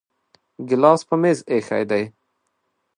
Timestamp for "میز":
1.21-1.39